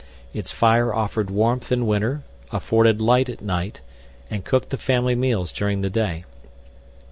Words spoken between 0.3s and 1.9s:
Its fire offered warmth in